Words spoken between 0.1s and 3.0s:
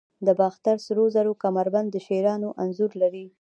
د باختر سرو زرو کمربند د شیرانو انځور